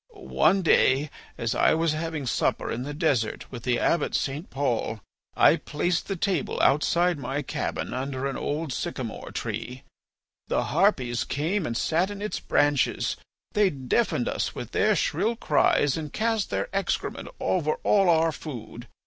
One 0.17 0.63
day 0.63 1.11
as 1.37 1.53
I 1.53 1.75
was 1.75 1.91
having 1.93 2.25
supper 2.25 2.71
in 2.71 2.81
the 2.81 2.93
desert 2.95 3.51
with 3.51 3.61
the 3.61 3.77
Abbot 3.77 4.15
St. 4.15 4.49
Paul, 4.49 4.99
I 5.37 5.57
placed 5.57 6.07
the 6.07 6.15
table 6.15 6.59
outside 6.59 7.19
my 7.19 7.43
cabin 7.43 7.93
under 7.93 8.25
an 8.25 8.35
old 8.35 8.73
sycamore 8.73 9.29
tree. 9.31 9.83
The 10.47 10.63
harpies 10.73 11.23
came 11.23 11.67
and 11.67 11.77
sat 11.77 12.09
in 12.09 12.19
its 12.19 12.39
branches; 12.39 13.15
they 13.51 13.69
deafened 13.69 14.27
us 14.27 14.55
with 14.55 14.71
their 14.71 14.95
shrill 14.95 15.35
cries 15.35 15.95
and 15.97 16.11
cast 16.11 16.49
their 16.49 16.67
excrement 16.75 17.27
over 17.39 17.73
all 17.83 18.09
our 18.09 18.31
food. 18.31 18.87